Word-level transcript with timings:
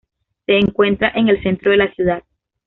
Se 0.47 0.57
encuentra 0.57 1.11
en 1.13 1.27
el 1.29 1.43
centro 1.43 1.69
de 1.69 1.77
la 1.77 1.93
ciudad. 1.93 2.23